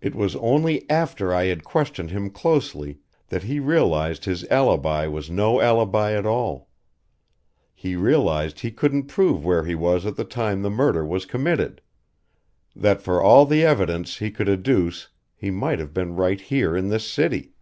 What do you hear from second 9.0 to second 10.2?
prove where he was at